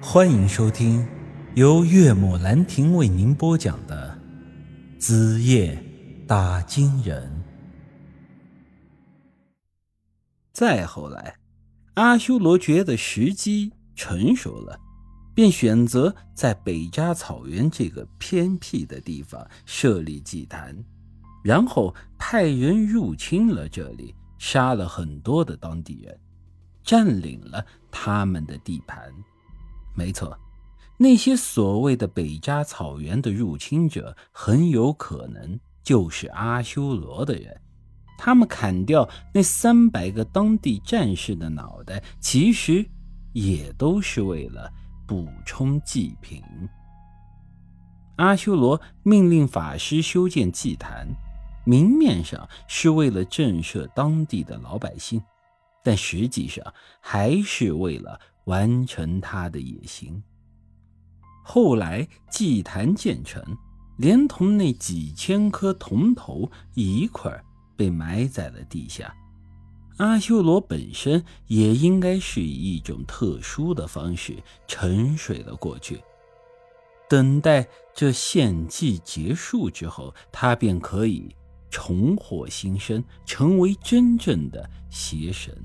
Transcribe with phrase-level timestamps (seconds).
[0.00, 1.06] 欢迎收听
[1.54, 4.18] 由岳母兰亭为您播讲的
[5.00, 5.82] 《子夜
[6.26, 7.42] 打金人》。
[10.52, 11.36] 再后来，
[11.94, 14.78] 阿修罗觉得时机成熟了，
[15.34, 20.76] 便选择在北扎草原这个偏僻的地方设立祭坛，
[21.42, 26.20] 然后派人入侵了这里，杀了很多的当地人，
[26.84, 29.10] 占领了他们的地盘。
[29.96, 30.38] 没错，
[30.98, 37.58] 那些所谓的北扎草原的入侵者，很有可能就是阿修罗的人。
[38.18, 42.86] 他们砍掉那三百个当地战士的脑袋，其实
[43.32, 44.70] 也都是为了
[45.06, 46.42] 补充祭品。
[48.16, 51.08] 阿修罗命令法师修建祭坛，
[51.64, 55.22] 明面上是为了震慑当地的老百姓，
[55.82, 56.62] 但实际上
[57.00, 58.20] 还是为了。
[58.46, 60.20] 完成他的野心。
[61.44, 63.40] 后来祭坛建成，
[63.98, 67.44] 连同那几千颗铜头一块
[67.76, 69.14] 被埋在了地下。
[69.98, 76.02] 阿修罗本身也应该是以一种特殊的方式沉睡了过去，
[77.08, 81.34] 等待这献祭结束之后，他便可以
[81.70, 85.56] 重获新生，成为真正的邪神。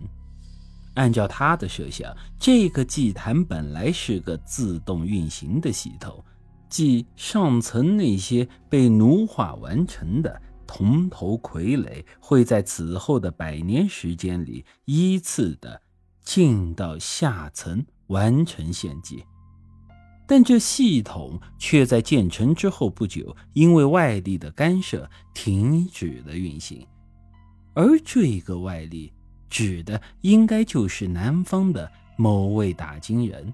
[0.95, 6.23] 按照他的设想，这个祭坛本来是个自动运行的系统，
[6.70, 15.81] 即上层那些被奴化完成的铜头傀儡，会在此后的百年时间里依次的
[16.22, 19.23] 进到下层完成献祭。
[20.28, 26.86] 但这系统却在建成之后不久，因为外力的干涉停止了运行，
[27.73, 29.12] 而这个外力。
[29.52, 33.53] 指的应该就是南方的某位打金人，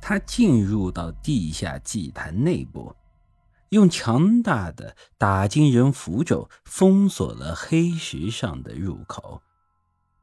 [0.00, 2.94] 他进入到地下祭坛内部，
[3.70, 9.40] 用强大的打金人符咒封锁了黑石上的入口，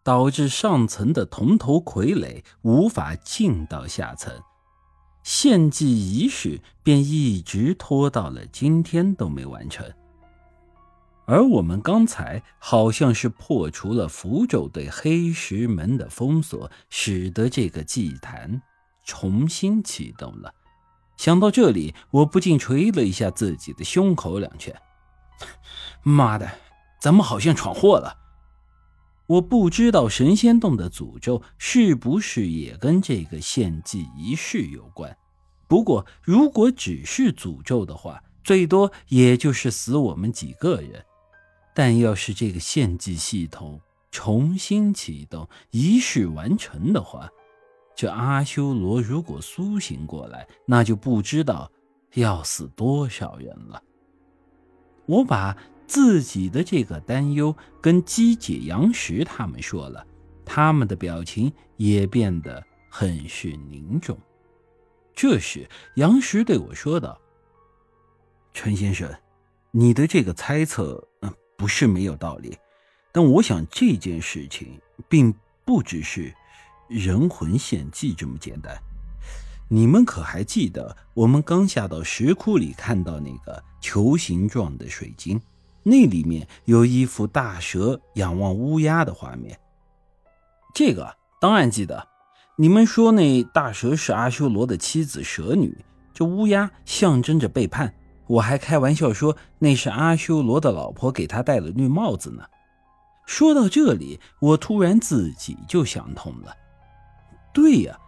[0.03, 4.31] 导致上层的铜头傀儡无法进到下层，
[5.23, 9.91] 献祭仪式便一直拖到了今天都没完成。
[11.25, 18.61] 而我们刚才好像是破除了符咒对黑石门的封锁，使得这个祭坛
[19.06, 20.53] 重新启动了。
[21.16, 24.75] 想到这里，我不禁捶了一下自己的胸口两拳。
[26.01, 26.50] 妈的，
[27.00, 28.17] 咱们好像闯祸了！
[29.28, 35.16] 我不知道神仙洞的诅咒是不是也跟这个献祭仪式有关。
[35.69, 41.06] 不过，如果只是诅咒的话，最多也就是死我们几个人。
[41.73, 47.29] 但要是这个献祭系统重新启动，仪式完成的话，
[47.95, 51.72] 这阿修罗如果苏醒过来，那就不知道
[52.13, 53.81] 要死多少人了。
[55.06, 55.57] 我把
[55.88, 60.06] 自己的这个担忧跟姬姐、杨石他们说了，
[60.45, 64.17] 他们的表情也变得很是凝重。
[65.13, 67.19] 这时，杨石对我说道
[68.53, 69.12] ：“陈先生，
[69.72, 71.33] 你的这个猜测，嗯。”
[71.63, 72.57] 不是没有道理，
[73.13, 76.34] 但我想这件事情并不只是
[76.90, 78.78] 人魂献祭这么简单。
[79.69, 85.40] 你们可还记得我们刚下到石窟里看到那个球形状的水晶？
[85.84, 89.57] 那里面有一幅大蛇仰望乌鸦的画面。
[90.75, 92.09] 这个当然记得。
[92.57, 95.74] 你们说那大蛇是阿修罗的妻子蛇女，
[96.13, 97.95] 这乌鸦象征着背叛。
[98.33, 102.44] 我还开玩笑说那是阿修罗的老婆给他戴了绿帽子呢。
[103.25, 106.55] 说到这里，我突然自己就想通了。
[107.53, 107.99] 对呀，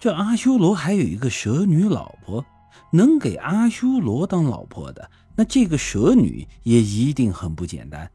[0.00, 2.44] 这阿修罗还有一个蛇女老婆，
[2.92, 8.10] 能给阿修罗当老婆的，那这个蛇女也一定很不简单。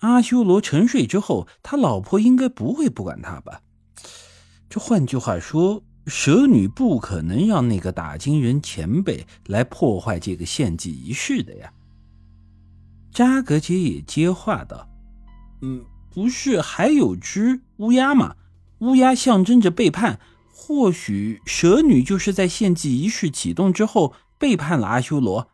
[0.00, 3.62] 阿修罗沉睡之后，他老婆应该不会不管他吧？
[4.68, 5.84] 这换句话说。
[6.06, 11.72] 蛇女不可能让那个打金人前辈来破坏这个献祭仪式的呀。
[13.12, 14.88] 扎格杰也接话道
[15.62, 18.36] ：“嗯，不是还有只乌鸦吗？
[18.78, 20.18] 乌鸦象征着背叛，
[20.52, 25.50] 或许蛇女就是在献祭仪式启动之后背叛了阿修罗。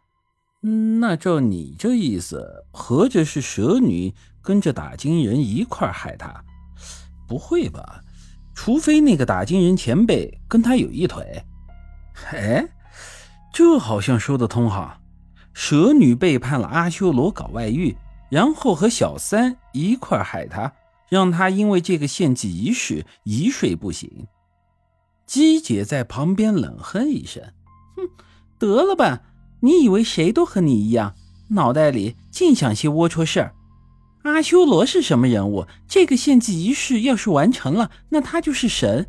[1.00, 6.44] 那照你这意思，合着是蛇女跟着打金人一块害他？
[7.26, 8.00] 不会吧？”
[8.56, 11.44] 除非那个打金人前辈跟他有一腿，
[12.32, 12.66] 哎，
[13.52, 14.98] 这好像说得通哈。
[15.52, 17.96] 蛇女背叛了阿修罗搞外遇，
[18.30, 20.72] 然后和小三一块害他，
[21.08, 24.26] 让他因为这个献祭仪式一睡不醒。
[25.26, 27.42] 姬姐在旁边冷哼一声
[27.94, 28.08] ：“哼，
[28.58, 29.20] 得了吧！
[29.60, 31.14] 你以为谁都和你一样，
[31.48, 33.54] 脑袋里净想些龌龊事儿？
[34.26, 35.66] 阿修罗是什么人物？
[35.86, 39.06] 这个献祭仪式要是完成了，那他就是神。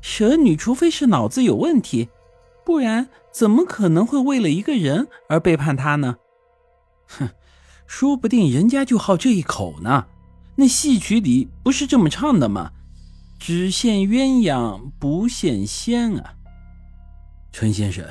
[0.00, 2.08] 蛇女除非是脑子有问题，
[2.64, 6.16] 不然怎么可能会为了一个人而背叛他呢？
[7.06, 7.30] 哼，
[7.86, 10.06] 说不定人家就好这一口呢。
[10.56, 12.72] 那戏曲里不是这么唱的吗？”
[13.40, 16.34] 只羡鸳鸯不羡仙啊，
[17.52, 18.04] 陈先生，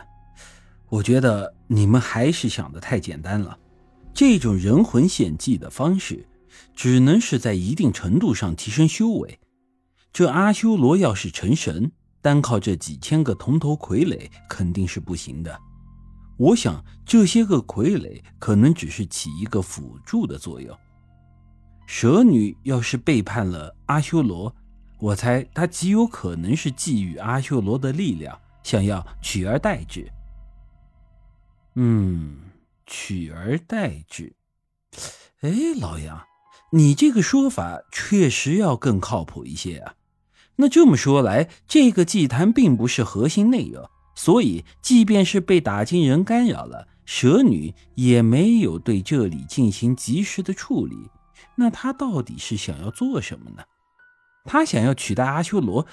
[0.88, 3.58] 我觉得你们还是想的太简单了。
[4.14, 6.26] 这种人魂献祭的方式，
[6.76, 9.40] 只能是在一定程度上提升修为。
[10.12, 11.92] 这阿修罗要是成神，
[12.22, 15.60] 单靠这几千个铜头傀儡肯定是不行的。
[16.38, 20.78] 我想这些个傀儡可能只是起一个辅助的作用。
[21.88, 24.54] 蛇女要是背叛了阿修罗，
[25.00, 30.08] 我猜她极有可能是觊觎阿修罗的力量，想要取而代之。
[31.76, 32.38] 嗯，
[32.86, 34.36] 取而代之。
[35.42, 36.20] 哎，老杨，
[36.72, 39.96] 你这个说法确实要更靠谱一些啊。
[40.58, 50.96] 那这么说来，这个祭坛并不是核心内容，所以即便是被打金人干扰了，蛇女也没有对这里进行及时的处理。
[51.56, 53.64] 那她到底是想要做什么呢？
[54.50, 55.86] 他想要取代阿修罗，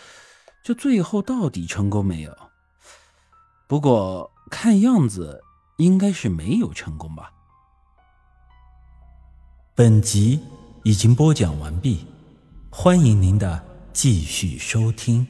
[0.63, 2.33] 这最后到底成功没有？
[3.67, 5.43] 不过看样子
[5.79, 7.33] 应该是没有成功吧。
[9.75, 10.41] 本集
[10.85, 12.01] 已经播讲完毕，
[12.69, 13.65] 欢迎您的
[13.95, 15.27] 继续收听。